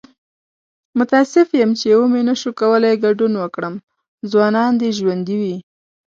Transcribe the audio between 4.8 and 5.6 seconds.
دې ژوندي وي!